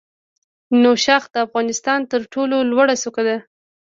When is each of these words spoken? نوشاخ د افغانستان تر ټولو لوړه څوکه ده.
نوشاخ 0.81 1.23
د 1.33 1.35
افغانستان 1.45 1.99
تر 2.11 2.21
ټولو 2.33 2.57
لوړه 2.71 2.95
څوکه 3.03 3.21
ده. 3.27 3.37